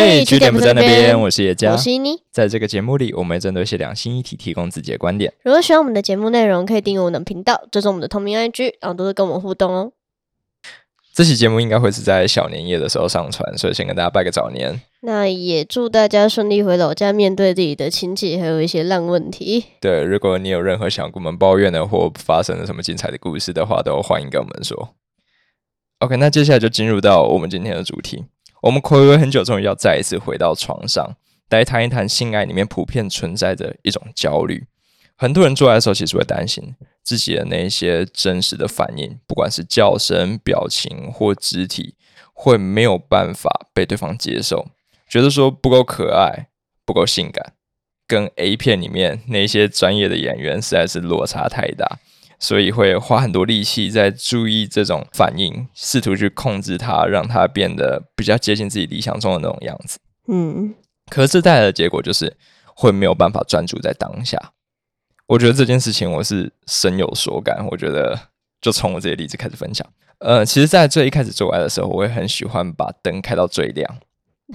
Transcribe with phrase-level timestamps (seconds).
[0.00, 2.16] 嘿，据点不在那边，我是叶佳，我是妮。
[2.30, 5.30] 在这个节目里，我们针对一些两性议题提供自己的观点。
[5.42, 9.92] 如果喜欢我们的节目内容，可以订阅我们的频道，追踪我们的同名 IG，然后多多跟我们互动哦。
[11.12, 14.80] 这期节目应该会是在小年夜的时候上传，所以先跟大家拜个早年。
[15.02, 19.66] 那也祝大家顺利回老家，面对自己的亲戚，还有一些烂问题。
[19.82, 24.94] 对，如果你有任何想跟我们抱怨的，或发生了什么精彩的故事的话，都欢迎跟我们说。
[25.98, 28.24] OK，那接下来就进入到我们今天的主题。
[28.62, 31.16] 我们暌违很久，终于要再一次回到床上，
[31.48, 34.66] 来谈一谈性爱里面普遍存在的一种焦虑。
[35.16, 41.94] 很多人做爱的时候，其实会担心自己的那一些真实的反应，不管是叫声、表情或肢体，
[42.32, 44.68] 会没有办法被对方接受，
[45.08, 46.48] 觉得说不够可爱、
[46.86, 47.52] 不够性感，
[48.06, 51.98] 跟 A 片里面那些专业的演员实在是落差太大。
[52.40, 59.98] 所以会花很多力气在注意这种反应，试图去控制它，让它变得比较接近自己理想中的那种样子。
[60.26, 60.74] 嗯，
[61.10, 62.36] 可是带来的结果就是
[62.74, 64.52] 会没有办法专注在当下。
[65.26, 67.64] 我觉得这件事情我是深有所感。
[67.70, 68.18] 我觉得
[68.60, 69.86] 就从我这些例子开始分享。
[70.18, 73.98] 呃，其实，在最一开始做爱的时候，我会很喜欢把灯开到最亮。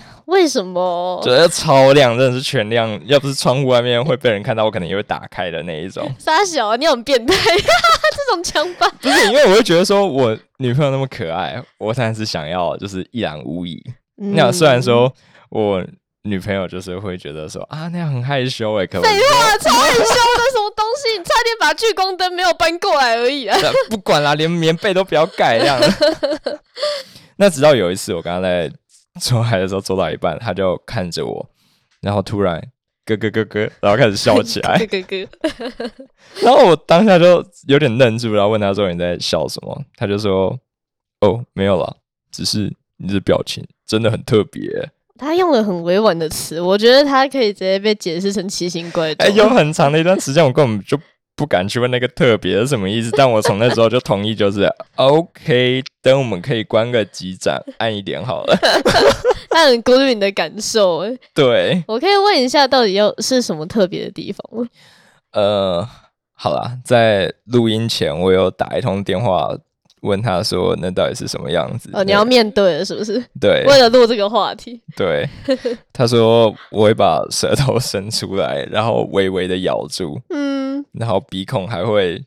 [0.26, 1.22] 为什么？
[1.24, 3.00] 觉得超亮，真的是全亮。
[3.06, 6.10] 要不是窗户外面会被人看到，我可能也会打开的那一种。
[6.20, 8.90] 傻小，你很变态， 这种枪法。
[9.02, 13.82] 不是，因为我会觉得说，我女朋友那么可爱，我当然是想要就是一览无遗。
[14.16, 15.12] 那虽然说
[15.50, 15.84] 我
[16.24, 21.18] 女朋友就是会觉得说啊，那样很害羞哎，可废话，超害羞的什么东西？
[21.18, 23.58] 你差点把聚光灯没有搬过来而已啊！
[23.90, 25.80] 不管啦，连棉被都不要盖这样。
[27.38, 28.72] 那直到有一次，我刚刚在。
[29.20, 31.50] 做爱的时候做到一半，他就看着我，
[32.02, 32.60] 然后突然
[33.06, 35.02] 咯咯咯咯，然后开始笑起来，咯咯
[35.78, 35.92] 咯。
[36.42, 40.60] 然后我当下就有点愣住，然后问他说：“你在笑什么？”他就说
[41.22, 41.96] ：“哦，没有啦，
[42.32, 49.30] 只是你的表情真的很特别。”他用了很委婉的词，我觉得他可以直接被解释成奇形怪状。
[49.30, 51.00] 哎，有很长的一段时间，我根本就。
[51.36, 55.84] 不敢去问那个特别是什么意思，但我从那时候就同意，就是 OK。
[56.02, 58.56] 等我们可以关个机长，暗一点好了。
[59.50, 61.04] 他很顾虑你的感受，
[61.34, 61.84] 对。
[61.88, 64.68] 我可以问一下，到底要是什么特别的地方吗？
[65.32, 65.88] 呃，
[66.34, 69.50] 好啦，在录音前我有打一通电话
[70.02, 71.90] 问他说，那到底是什么样子？
[71.94, 73.22] 哦，你要面对了是不是？
[73.42, 73.66] 对。
[73.66, 74.80] 为了录这个话题。
[74.96, 75.28] 对。
[75.92, 80.22] 他说我会把舌头伸出来，然后微微的咬住。
[80.30, 80.65] 嗯。
[80.94, 82.24] 然后鼻孔还会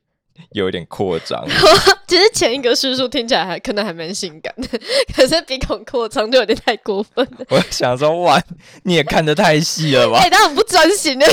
[0.52, 1.44] 有一点扩张，
[2.06, 4.80] 其实前一个叙述听起来还可能还蛮性感的，
[5.14, 7.46] 可是鼻孔扩张就有点太过分了。
[7.50, 8.40] 我想说，哇，
[8.84, 10.18] 你也看得太细了吧？
[10.22, 11.26] 哎，他很不专心的。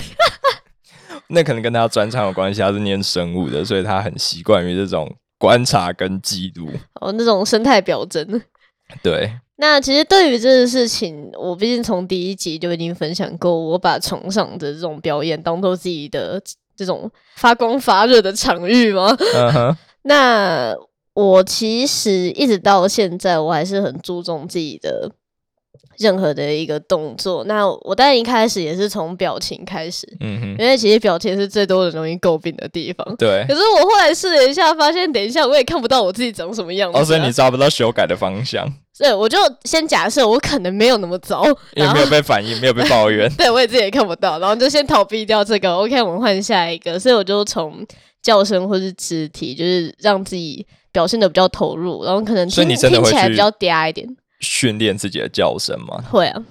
[1.28, 6.70] 那可能跟他专长有关系，他是念生物的，所以他很习惯于这种观察跟记录。
[7.02, 8.42] 哦，那种生态表征。
[9.04, 9.32] 对。
[9.58, 16.42] 那其实对于这个事情，我毕竟从第一集就已经分享过，我把床上的这种表演当做自己的。
[16.76, 19.16] 这种发光发热的场域吗？
[20.04, 20.76] 那
[21.14, 25.12] 我其实一直到现在，我还是很注重自己的
[25.98, 27.44] 任何的一个动作。
[27.46, 33.16] 那我当然一开始也是从表情开始，嗯哼，因为其实表情是最多人容易诟病的地方。
[33.18, 33.46] 对。
[33.48, 38.68] 可是我后来试了一下，发现等一下我也看不到我自己长什么样子，哦，所以你抓不到修改的方向。
[38.98, 41.44] 对，我就先假设我可能没有那么糟，
[41.76, 43.30] 也没有被反应，没有被抱怨。
[43.36, 45.76] 对我也自己也看不到，然后就先逃避掉这个。
[45.76, 46.98] OK，我们换下一个。
[46.98, 47.86] 所以我就从
[48.24, 54.08] 叫声或是肢体，就是让自己表现的比较投入，然后可能听听起来比较嗲一点。
[54.46, 56.04] 训练自己的叫声吗？
[56.10, 56.42] 会啊，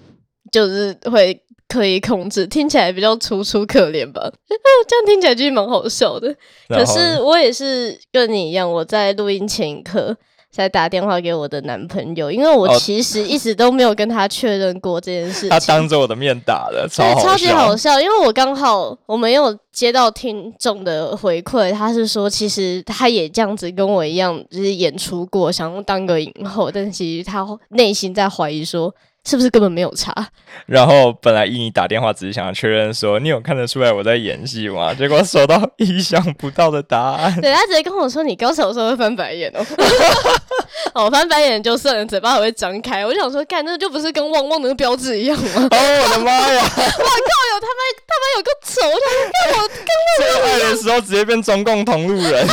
[0.53, 4.31] 就是会刻意控制，听起来比较楚楚可怜吧。
[4.87, 6.35] 这样听起来其实蛮好笑的。
[6.69, 10.17] 可是我也是跟你一样，我在录音前一刻。
[10.55, 15.49] 在打电话给我的男朋友，因为我其实一直都没有跟他确认过这件事。
[15.49, 18.01] 他当着我的面打的，超超级好笑。
[18.01, 28.95] 因为我刚好我没有接到听众的回馈，他是说其实他也这样子跟我一样，就是演出过，想当个影后，但其实他内心在怀疑说。
[29.25, 30.15] 是不是根本没有差？
[30.67, 34.93] 然后本来伊妮打电话只是想要确认说你有看得出来我在演戏吗？
[34.95, 37.41] 结果收到意想不到的答案。
[37.41, 39.65] 对 他直接跟我说你高潮的时候会翻白眼哦。
[40.95, 43.05] 哦，翻白眼就算了，嘴巴还会张开。
[43.05, 45.69] 我想说，干那就不是跟旺旺的标志一样吗？
[45.71, 46.63] 哦，我的妈呀！
[46.63, 48.81] 我靠，有他妈他妈有个丑，
[49.45, 49.79] 他跟我跟
[50.09, 52.47] 我做爱的时候直接变中共同路人。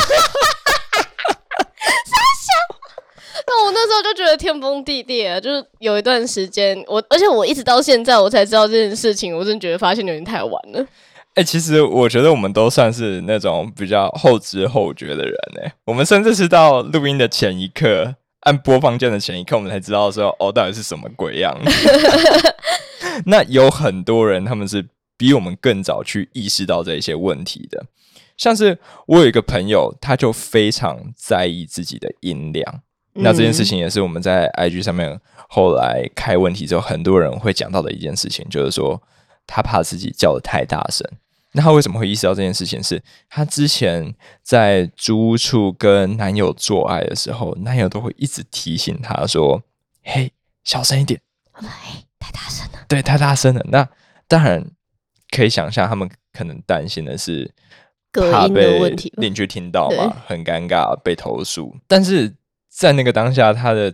[3.54, 5.38] 那我那时候就觉得天崩地裂啊！
[5.38, 10.86] 就是有一段时间，我而且我一直到现在我才知道这件事情，我真的觉得发现有点太晚了。
[11.34, 21.54] 哎，其实我觉得我们都算是那种比较后知后觉的人哎，我们甚至是到录音的前一刻，按播放键的前一刻，我们才知道说哦，到底是什么鬼样。
[23.26, 24.86] 那有很多人他们是
[25.18, 27.84] 比我们更早去意识到这一些问题的，
[28.38, 32.80] 像是我有一个朋友，他就非常在意自己的音量。
[33.14, 39.02] 那这件事情也是我们在 IG 上面后来开问题之后，很多人会讲到的一件事情，就是说
[39.46, 41.06] 他怕自己叫的太大声。
[41.54, 42.82] 那他为什么会意识到这件事情？
[42.82, 49.62] 是他之前在租屋处跟男友做爱的时候，男友都会一直提醒他说
[50.02, 50.32] ：“嘿，
[50.64, 51.20] 小声一点。”
[51.52, 51.68] 嘿，
[52.18, 52.78] 太大声了。
[52.88, 53.62] 对，太大声了。
[53.68, 53.86] 那
[54.26, 54.64] 当然
[55.30, 57.52] 可以想象，他们可能担心的是
[58.10, 61.76] 隔音的问题，邻居听到嘛，很尴尬，被投诉。
[61.86, 62.34] 但是
[62.74, 63.92] 在那个当下，他的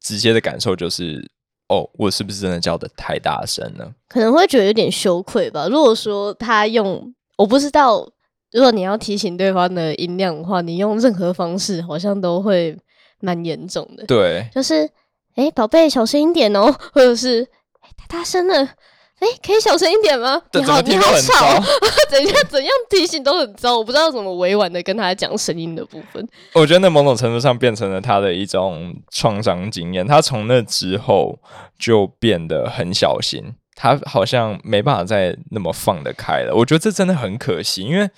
[0.00, 1.30] 直接的感受就是。
[1.70, 3.92] 哦，我是不是真的叫的太大声了？
[4.08, 5.68] 可能会觉得有点羞愧吧。
[5.68, 8.10] 如果说他用，我不知道，
[8.52, 12.74] 如果你要提醒对方的音量的话，你用任何方式好像都会
[13.20, 14.06] 蛮严重的。
[14.06, 14.88] 对，就是，
[15.34, 17.46] 哎，宝贝，小声一点哦，或者是，
[17.82, 18.70] 哎，太大声了。
[19.20, 20.40] 哎，可以小声一点吗？
[20.52, 21.62] 你好，你好吵！
[22.08, 26.26] 怎样 怎样提醒都很糟，我不知道怎么委婉的跟他讲声音的部分。
[26.52, 31.38] 我觉得那某种程度上变成了他的一种创伤经验，他从那之后
[31.78, 36.54] 就变得很小心，他好像没办法再那么放得开了。
[36.54, 38.08] 我觉得这真的很可惜，因为。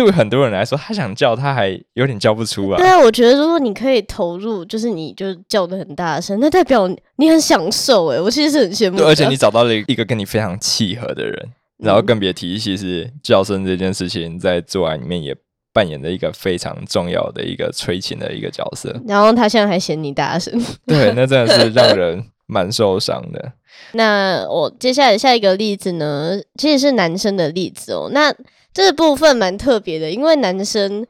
[0.00, 2.78] 对很多人来说，他想叫，他还有点叫不出来。
[2.78, 8.20] 对啊，我觉得如果你可以投入，就是你就叫的很大声，那代表你很享受哎。
[8.20, 9.02] 我其实是很羡慕。
[9.04, 11.48] 而且你找到了一个跟你非常契合的人，
[11.78, 15.36] 然后更别提，其实叫声这件事情在做爱里面也
[15.72, 18.94] 扮演了一个非常重要的一个催情的一个角色。
[19.06, 20.52] 然后他现在还嫌你大声，
[20.86, 23.52] 对，那真的是让人蛮受伤的。
[23.92, 28.10] 那我接下来下一个例子呢，其实是男生的例子哦。
[28.12, 28.34] 那
[28.72, 31.06] 这部分蛮特别的，因为男生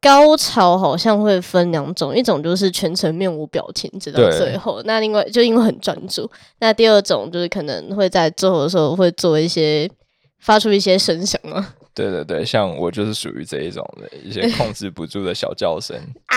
[0.00, 6.30] 高潮好像会分两种，一种就是全程面无表情直到最后，那另外就因为很专注。
[6.60, 9.90] 那第二种就是可能会在最后的时候会做一些
[10.38, 11.74] 发出一些声响啊。
[11.94, 15.96] 对对对，像我就是属于这一种的一些控制不住的小叫声
[16.26, 16.36] 啊，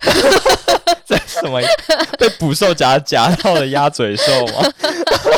[1.06, 1.58] 在什么
[2.18, 4.70] 被捕兽夹夹到了鸭嘴兽吗？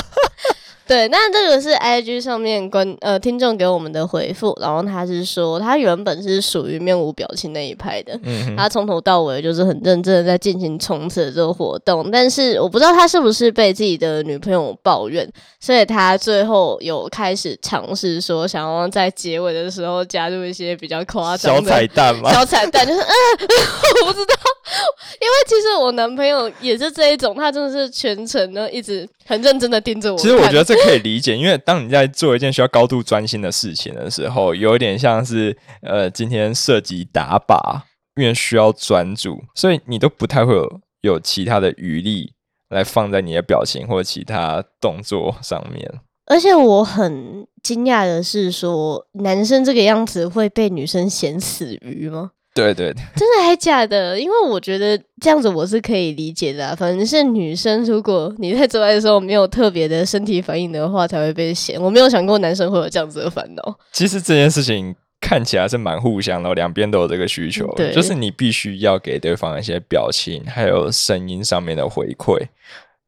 [0.91, 8.19] 对，那这个是 I G 上面观呃听众给我们的回复，然后他是说他原本是属于面无表情那一派的，
[8.57, 22.33] 他从头到尾就是很认真的在进行冲刺的这个活动，但是我不知道他是不是被自己的女朋友抱怨，所以他最后有开始尝试说想要在结尾的时候加入一些比较夸张的小彩蛋吗？
[22.33, 23.07] 小彩蛋就是嗯，
[24.03, 24.35] 我不知道，
[25.21, 30.19] 因为其实我男朋友也是这一种，他真的是全程呢一直很认真的盯着我。
[30.19, 30.81] 其实我觉得这。
[30.81, 37.83] 可以理解，因为当你在做一件需要高度专心的事情的时候，有点像是呃，今天涉及打靶，
[38.17, 42.33] 因为需要专注，所以你都不太会有有其他的余力
[42.71, 46.01] 来放在你的表情或其他动作上面。
[46.25, 52.31] 而且我很惊讶的是，说男生这个样子会被女生嫌死鱼吗？
[52.61, 54.19] 对对， 真的还假的？
[54.19, 56.67] 因为我觉得这样子我是可以理解的。
[56.67, 61.81] 啊反正是女生，如果你在做爱的时候没有特别的身体反应的话，才会被嫌。
[61.81, 63.79] 我没有想过男生会有这样子的烦恼。
[63.93, 67.67] 其实这件事情看起来是蛮互相的，两边都有这个需求。
[67.77, 72.47] 对，就是你必须要给对方一些表情，还有声音上面的回馈，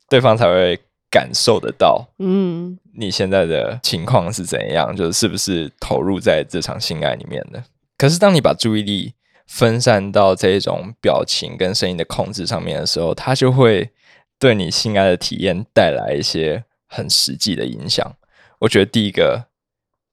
[0.08, 0.78] 对方才会
[1.10, 2.06] 感受得到。
[2.18, 4.94] 嗯，你现在的情况是怎样？
[4.96, 7.62] 就是是不是投入在这场性爱里面的？
[7.98, 9.12] 可是当你把注意力
[9.46, 13.90] 分散到这种表情跟声音的控制上面的时候，它就会
[14.38, 18.14] 对你性爱的体验带来一些很实际的影响。
[18.60, 19.46] 我觉得第一个，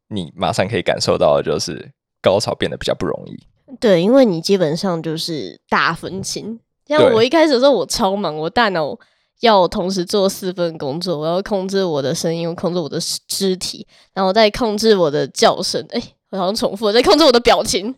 [0.09, 3.39] 你马上可以感受到的就是高潮变得比较不容易。
[3.79, 6.59] 对，因为你基本上就是大分心。
[6.87, 8.97] 像我一开始的时候，我超忙，我大脑
[9.41, 15.85] 要同时做四份工作，我要控制我的声音，控制我的肢体，然后再控制我的叫声。
[15.91, 17.93] 哎，我好像重复，在控制我的表情。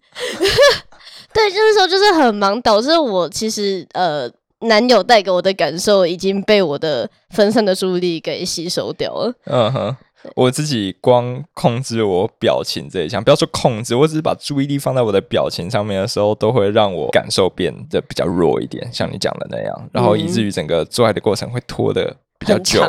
[1.34, 4.30] 对，那时候就是很忙，导致我其实呃，
[4.62, 9.34] 男友带给我的感受已经被我的分散的注意力给吸收掉了。
[9.46, 9.96] 嗯哼，
[10.36, 22.82] 我自己光控制我表情这一项，不要说控制，我只是把注意力放在我的表情上面的时候，都会让我感受变得比较弱一点，像你讲的那样，然后以至于整个做爱的过程会拖得比较久，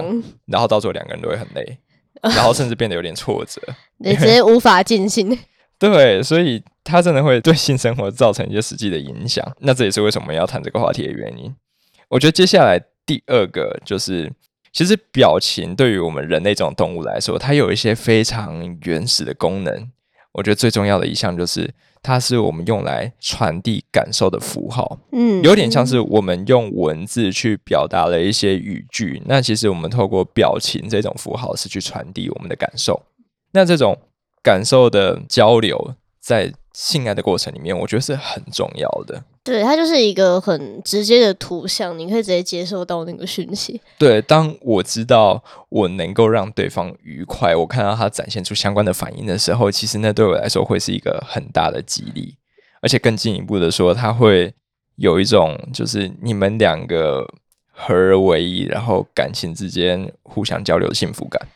[0.46, 1.78] 然后到最后两个人都会很累，
[2.22, 3.62] 然后甚至变得有点挫折，
[3.98, 5.38] 你直接无法进行。
[5.90, 9.44] 对，所以它真的会对性生活造成一些实际的影响。
[9.60, 11.54] 那这也是为什么要谈这个话题的原因。
[12.08, 14.32] 我觉得接下来第二个就是，
[14.72, 19.90] 其实表情对于我们人类这种动物来说，它有一些非常原始的功能。
[20.32, 21.70] 我觉得最重要的一项就是，
[22.02, 33.02] 它是我们用来传递感受的符号，嗯，有点像是我们用文字去表达了一些语句，那其实我们透过表情这种符号是去传递我们的感受，
[33.52, 33.98] 那这种
[34.42, 36.52] 感受的交流在。
[36.74, 39.22] 性爱的过程里面，我觉得是很重要的。
[39.44, 43.78] 对，它就是一个很直接的图像，你可以直接接收到那个讯息。
[43.98, 52.38] 对，当我知道我能够让对方愉快，我看到他展现出相关的反应的时候，其实那对我来说会是一个很大的激励。
[52.80, 54.54] 而且更进一步的说，他会
[54.96, 57.28] 有一种就是你们两个
[57.70, 61.46] 合而为一，然后感情之间互相交流的幸福感。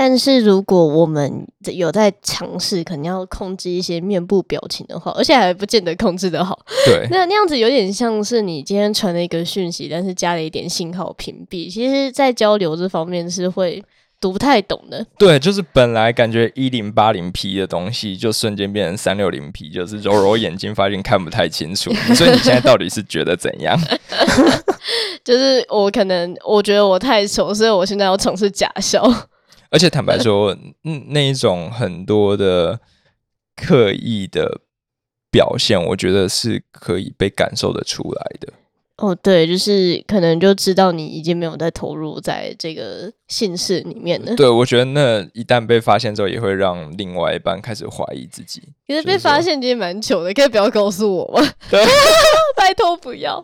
[0.00, 6.56] 但是如果我们有在尝试，可能要控制一些面部表情的话，而且还不见得控制的好。
[6.86, 11.68] 对，那那样子有点像是你今天传了一个讯息，但是加了一点信号屏蔽。
[11.68, 13.82] 其实，在交流这方面是会
[14.20, 15.04] 读不太懂的。
[15.18, 21.92] 对，就是本来感觉一零八零 P 的东西，就瞬间变成三六零 P，就是揉揉眼睛，发现看不太清楚。
[22.14, 23.76] 所以你现在到底是觉得怎样？
[25.24, 29.02] 就是我可能我觉得我太丑，所以我现在要尝试假笑。
[29.70, 32.80] 而且坦白说，嗯，那一种很多的
[33.56, 34.60] 刻意的
[35.30, 38.52] 表现，我觉得是可以被感受的出来的。
[38.96, 44.34] 哦，对，就是可能就知道你已经没有在投入在这个姓氏里面了。
[44.34, 48.60] 对，我觉得那一旦被发现之后，也会让另外一半开始怀疑自己。
[48.88, 51.48] 其实被发现其实蛮糗的，可以不要告诉我吗？
[52.56, 53.40] 拜托不要。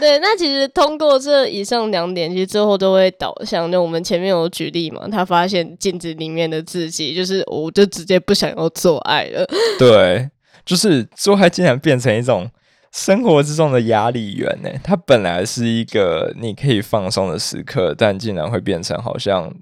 [0.00, 9.46] 对，那其实通过这以上两点，其实最后都会导向，就我们前面有举例嘛，他发现镜子里面的自己，就是我就直接不想要做爱了。
[9.78, 10.28] 对，
[10.64, 12.50] 就是做爱竟然变成一种
[12.92, 14.70] 生活之中的压力源呢？
[14.82, 19.52] 它本来是一个你可以放松的时刻，但竟然会变成好像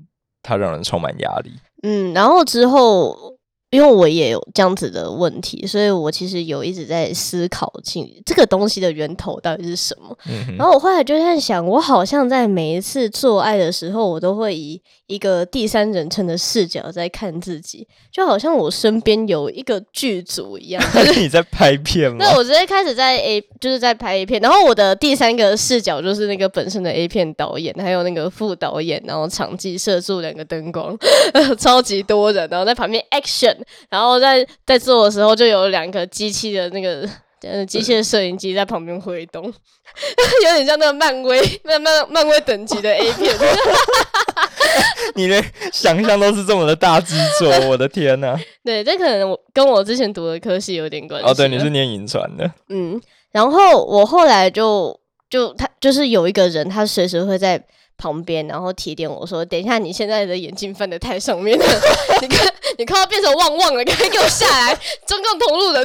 [0.42, 1.50] 它让人充满压力。
[1.82, 3.37] 嗯，然后之后。
[3.70, 10.16] 因为我也有这样子的问题，所以我其实有一直在思考，进这个东西的源头到底是什么。
[10.56, 20.82] 然后我后来就在想，我好像在每一次做爱的时候，我都会以一个第三人称的视角在看自己，就好像我身边有一个剧组一样。
[21.14, 22.16] 你在拍片吗？
[22.20, 24.40] 那我直接开始在 A，就是在拍 A 片。
[24.40, 30.96] 然后我的第三个视角就是那个本身的 A 片导演，还有那个副导演，然后场记摄住两个灯光，
[31.58, 33.57] 超级多人，然后在旁边 action。
[33.88, 37.08] 然后在在做的时候，就有两个机器的那个
[37.42, 39.44] 呃机械摄影机在旁边挥动，
[40.44, 43.34] 有点像那个漫威漫漫漫威等级的 A 片。
[45.14, 48.36] 你的想象都是这么的大制作，我的天呐！
[48.64, 51.28] 对，这可能我跟我之前读的科系有点关系。
[51.28, 52.48] 哦，对，你是念银传的。
[52.68, 53.00] 嗯，
[53.32, 54.98] 然后我后来就
[55.30, 57.64] 就他就是有一个人，他随时会在。
[58.00, 61.64] 旁边，然后提点我说：“等一下，你现在的眼镜翻的太上面了，
[62.22, 64.72] 你看，你看到变成旺旺了，赶紧给我下来，
[65.04, 65.84] 中共同路人。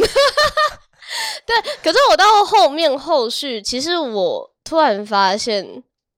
[1.44, 5.66] ”对，可是我到后面后续，其实我突然发现，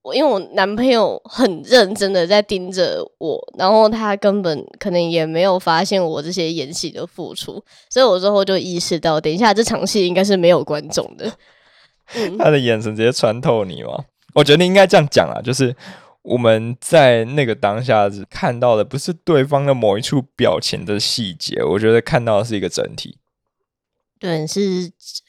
[0.02, 7.52] 我因为我男朋友很认真的在盯着我，然后他根本可能也没有发现我这些演戏的付出，
[7.88, 11.32] 所以我之后就意识到，等一下这场戏应该是没有观众的。
[12.38, 14.04] 他的眼神直接穿透你吗？
[14.34, 15.74] 我觉得你应该这样讲啊，就是
[16.22, 23.18] 我们在那个当下看到的不是对方的某一处表情的细节，我觉得看到的是一个整体。
[24.18, 24.60] 对，是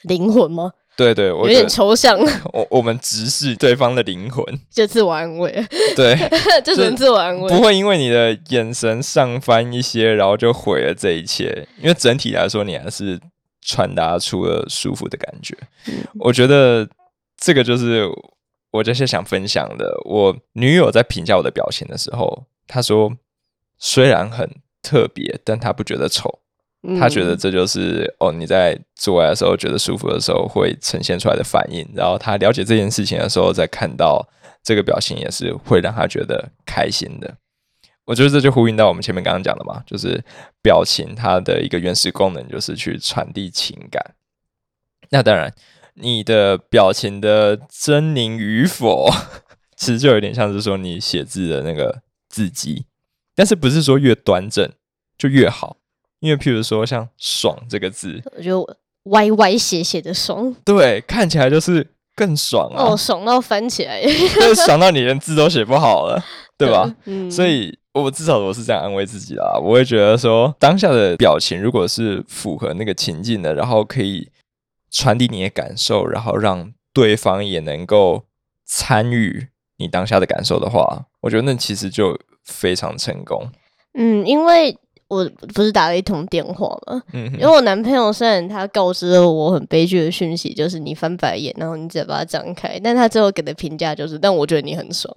[0.04, 0.72] 灵魂吗？
[0.96, 2.18] 对对，有点抽象。
[2.52, 5.52] 我我们直视对方的灵魂，就自我安慰。
[5.96, 6.18] 对，
[6.66, 11.68] 这是自我安慰，不会因为你的眼神上翻一些，然后就毁了这一切。
[11.80, 13.20] 因为整体来说，你还是
[13.68, 15.56] 传达出了舒服的感觉。
[16.20, 16.90] 我觉得
[17.38, 18.10] 这个就是。
[18.70, 23.12] 我这些想分享的，我女友在评价我的表情的时候，她说
[23.80, 24.48] 虽然很
[24.84, 26.40] 特别，但她不觉得丑，
[27.00, 31.88] 她觉得这就是哦你在做爱的时候觉得舒服的时候会呈现出来的反应。
[31.96, 34.28] 然后她了解这件事情的时候，再看到
[34.62, 37.38] 这个表情也是会让她觉得开心的。
[38.08, 40.20] 我觉得这就呼应到我们前面刚刚讲的嘛，就是
[40.64, 44.16] 表情它的一个原始功能就是去传递情感。
[45.12, 45.54] 那当然。
[46.00, 49.10] 你的表情的狰狞与否，
[49.76, 52.86] 其实就有点像是说你写字的那个字迹，
[53.34, 54.72] 但是不是说越端正
[55.18, 55.78] 就越好？
[56.20, 62.94] 因为譬如说像“爽”这个字，我觉得歪歪斜斜的“爽”，对，看起来就是更爽啊！
[62.94, 64.00] 哦，爽到翻起来，
[64.40, 66.24] 就爽到你连字都写不好了，
[66.60, 66.96] 对吧？
[67.06, 74.30] 嗯，所以我至少我是这样安慰自己啦，我会觉得说当下的表情如果是符合那个情境的，然后可以。
[74.90, 78.24] 传递你的感受，然后让对方也能够
[78.66, 83.50] 参与你当下的感受的话，我觉得那其实就非常成功。
[83.96, 84.76] 嗯，因为
[85.10, 87.04] 我不是打了一通电话吗？
[87.12, 95.16] 嗯，因为我男朋友虽然他告知了我很悲剧的讯息，就是你翻白眼，然后你嘴巴张开，但他最后给的评价就是，但我觉得你很爽。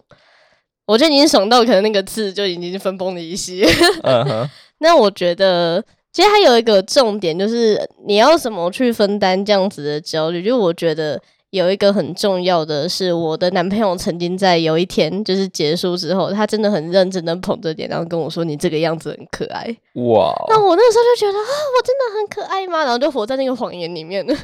[0.90, 3.64] 我觉得你爽到可能那个字就已经分崩离析。
[4.02, 5.80] 嗯哼， 那我觉得
[6.12, 11.20] 其实还有一个重点就是你要怎么去分担这样子的焦虑，就我觉得。
[11.50, 19.64] 有一个很重要的是，我的男朋友曾经在有一天就是结束之后，他真的很认真的捧着脸，然后跟我说：“你这个样子很可爱。”
[20.06, 20.32] 哇！
[20.48, 22.84] 那我那个时候就觉得啊，我真的很可爱吗？
[22.84, 24.24] 然后就活在那个谎言里面。
[24.30, 24.38] 可是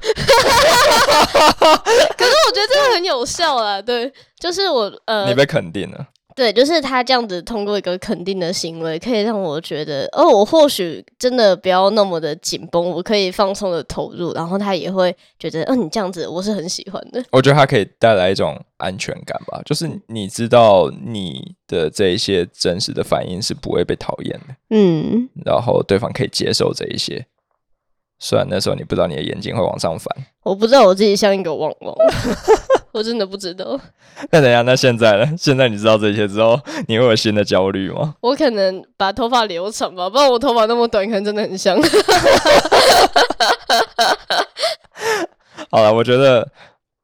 [2.48, 6.08] 我觉得这个很有效啊，对，就是我呃，你被肯定了。
[6.36, 17.24] 对，就是他这样子通过一个肯定的行为，可以让我觉得，哦，我或许真的不要那么的紧绷，我可以放松的投入，然后他也会觉得，嗯，你这样子我是很喜欢的。
[17.32, 27.26] 我觉得他可以带来一种安全感吧，就是你知道你的这一些真实的反应是不会被讨厌的，嗯，然后对方可以接受这一些。
[28.18, 30.06] 虽然那时候你不知道你的眼睛会往上翻，
[30.42, 31.94] 我不知道我自己像一个旺旺，
[32.96, 33.78] 我真的不知道。
[34.32, 35.30] 那等下，那现在呢？
[35.36, 38.14] 现在你知道这些之后，你会有新的焦虑吗？
[38.20, 41.78] 我可能把头发留长吧，不然我头发那么短，可能真的很像。
[45.70, 46.48] 好了，我觉得。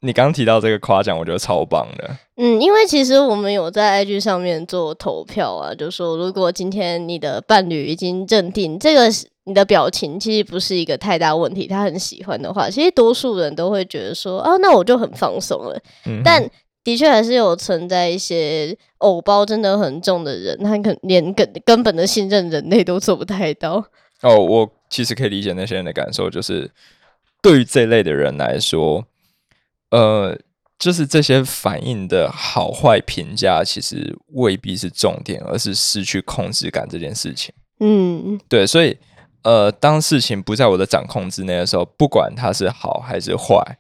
[0.05, 2.11] 你刚提到这个夸奖，我觉得超棒的。
[2.37, 9.09] 嗯，因为其实我们有在 IG 上面做投票啊，就说如果今天你的伴侣已经认定这个
[9.45, 15.81] 你的表情其实不是一个太大问题，他很喜欢的话，其实多数人都会觉得说，哦，那我就很放松了。
[16.25, 16.49] 但
[16.85, 23.85] 的确还是有存在一些偶包真的很重的人，他可连根根本的信任人类都做不太到。
[24.23, 26.71] 哦，我其实可以理解那些人的感受，就是
[27.41, 29.05] 对于这类的人来说。
[29.91, 30.35] 呃，
[30.79, 37.55] 就是这些反应的好坏评价，其实未必是重点，而是失去控制感这件事情。
[37.81, 38.97] 嗯，对，所以
[39.43, 43.79] 呃，当事情不在我的掌控之内的时候，不管它是好还是坏，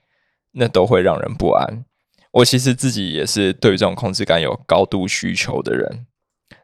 [0.52, 1.84] 那都会让人不安。
[2.32, 6.06] 我其实自己也是对于这种控制感有高度需求的人，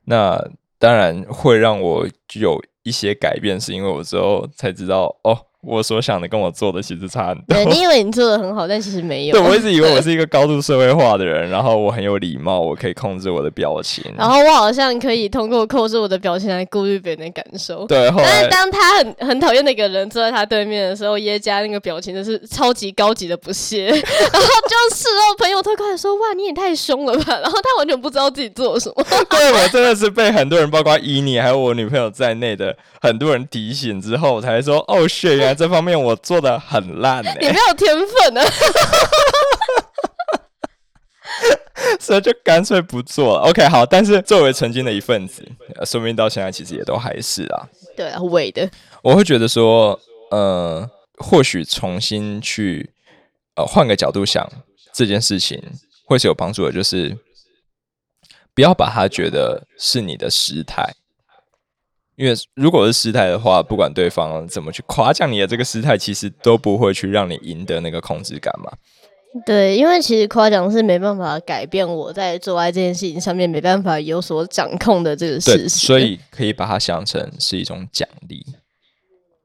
[0.04, 0.42] 那
[0.78, 5.47] 当然会让我有一些改变，是因为我之后才知道哦。
[5.68, 7.54] 我所想的跟我做的其实差很多。
[7.54, 9.32] 对你以为你做的很好，但其实没有。
[9.36, 17.86] 对我一直以为我是一个高度社会化的人，然后我很有礼貌，我可以控制我的表情，然后我好像可以通过控制我的表情来顾虑别人的感受。
[17.86, 29.04] 对，但是当他很很讨厌那个人坐在他对面的时候，耶加那个表情就是超级高级的不屑， 然后就事后朋友都开始说：“哇，你也太凶了吧！” 然后他完全不知道自己做了什么。
[29.30, 38.42] 对我真的是被很多人，包括伊妮还有我女朋友在内的很多人提醒之后，才说：“哦，雪原来这方面我。”做的很烂呢，你没有天分呢，
[41.98, 43.44] 所以就干脆不做了。
[43.48, 45.42] OK，好，但是作为曾经的一份子，
[45.86, 47.66] 说明到现在其实也都还是啊。
[47.96, 48.68] 对啊，伪的。
[49.00, 49.98] 我会觉得说，
[50.30, 50.86] 呃，
[51.18, 52.90] 或许重新去
[53.54, 54.46] 呃换个角度想
[54.92, 55.62] 这件事情，
[56.04, 56.72] 会是有帮助的。
[56.72, 57.16] 就是
[58.54, 60.94] 不要把它觉得是你的失态。
[62.18, 68.72] 因为如果是失态的话，不管对方怎么去夸奖你的这个失态，其实都不会去让你赢得那个控制感嘛。
[69.46, 78.44] 对，因为其实夸奖是没办法改变我在做爱这件事情上面没办法有所掌控的这个事实，所以可以把它想成是一种奖励。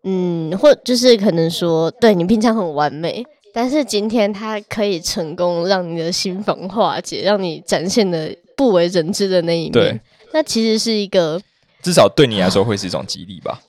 [0.04, 10.02] 嗯，或就是可能说，对你平常很完美，但是今天他可以成功让你的心房化解，让你展现的不为人知的那一面，
[10.34, 11.40] 那其实是一个。
[11.84, 13.62] 至少对你来说会是一种激励吧。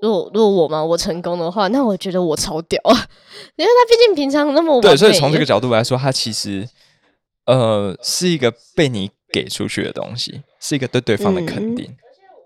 [0.00, 3.06] 如果如果我嘛，我成功的话，那我觉得我超屌啊！
[3.54, 6.68] 因为他毕竟平常那么对，所以从这个角度来说，他其实
[7.46, 11.88] 呃是一个被你给出去的东西，是一个对对方的肯定。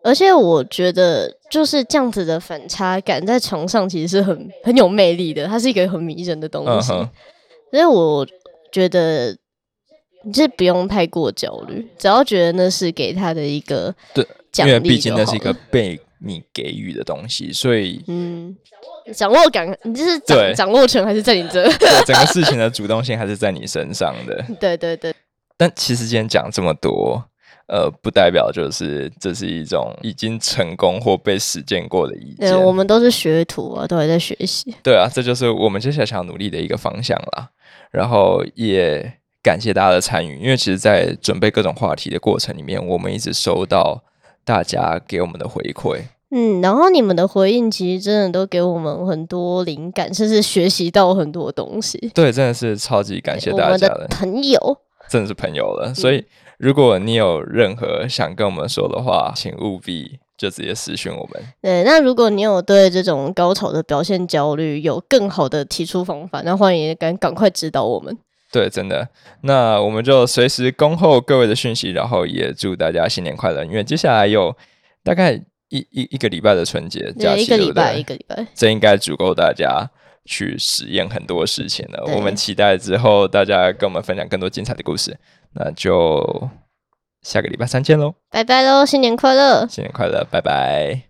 [0.05, 6.89] 而且我觉得就是这样子的反差感，在床上其实是很很有魅力的，它是一个很迷人的东西。
[6.89, 7.09] 所
[7.73, 8.27] 以我
[8.71, 9.37] 觉得。
[10.25, 14.27] 你是不用太过焦虑，只要觉得那是给他的一个对，
[14.59, 18.57] 因为毕竟那是一个被你给予的东西，所以嗯，
[19.15, 21.69] 掌握感，你就是掌掌握权还是在你这，
[22.07, 24.45] 整个事情的主动性还是在你身上的。
[24.59, 25.15] 对对对。
[25.57, 27.23] 但其实今天讲这么多，
[27.69, 32.51] 呃，不代表就是这是一种已经成功或被实践过的意见。
[32.51, 34.75] 对，我们都是学徒啊，都还在学习。
[34.83, 37.51] 对啊，这就是我们接下来想要努力的一个方向啦。
[37.91, 39.21] 然后也。
[39.43, 44.03] 感谢大家的参与，因为其实，在准备各种话题的过程里面，我们一直收到
[44.47, 46.01] 大家给我们的回馈。
[46.31, 52.11] 嗯，然后你们的回应其实真的都给我们很多灵感，甚至学习到很多东西。
[52.15, 54.59] 对，真的是超级感谢大家的朋友，
[55.09, 55.93] 真的是朋友了。
[55.95, 56.25] 所以，
[56.59, 61.43] 如果你有任何想跟我们说的话，请务必就直接私讯我们。
[61.63, 68.19] 对，那如果你有对这种高潮的表现焦虑有更好的提出方法，那欢迎赶赶快指导我们。
[68.57, 69.07] 对，真的，
[69.43, 73.63] 那我们就随时恭候各位的讯息，然后也祝大家新年快乐。
[73.67, 74.57] 因为接下来有
[75.05, 75.35] 大概
[75.69, 79.87] 一一一个礼拜的春节假期，一个礼拜，一个礼拜，这应该足够大家
[80.25, 82.03] 去实验很多事情了。
[82.17, 85.15] 我们期待之后大家跟我们分享更多精彩的故事。
[85.53, 86.49] 那就
[87.21, 91.07] 下个礼拜三见喽，拜拜喽，新年快乐，新年快乐，拜拜。